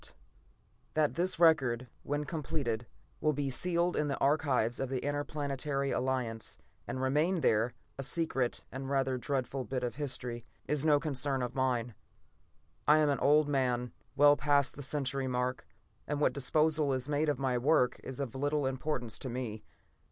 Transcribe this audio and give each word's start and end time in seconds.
]That 0.95 1.13
this 1.13 1.39
record, 1.39 1.87
when 2.01 2.23
completed, 2.23 2.87
will 3.19 3.33
be 3.33 3.51
sealed 3.51 3.95
in 3.95 4.07
the 4.07 4.17
archives 4.17 4.79
of 4.79 4.89
the 4.89 5.05
Interplanetary 5.05 5.91
Alliance 5.91 6.57
and 6.87 6.99
remain 6.99 7.41
there, 7.41 7.75
a 7.99 8.01
secret 8.01 8.63
and 8.71 8.89
rather 8.89 9.19
dreadful 9.19 9.63
bit 9.63 9.83
of 9.83 9.97
history, 9.97 10.43
is 10.65 10.83
no 10.83 10.99
concern 10.99 11.43
of 11.43 11.53
mine. 11.53 11.93
I 12.87 12.97
am 12.97 13.09
an 13.09 13.19
old 13.19 13.47
man, 13.47 13.91
well 14.15 14.35
past 14.35 14.75
the 14.75 14.81
century 14.81 15.27
mark, 15.27 15.67
and 16.07 16.19
what 16.19 16.33
disposal 16.33 16.93
is 16.93 17.07
made 17.07 17.29
of 17.29 17.37
my 17.37 17.59
work 17.59 17.99
is 18.03 18.19
of 18.19 18.33
little 18.33 18.65
importance 18.65 19.19
to 19.19 19.29
me. 19.29 19.61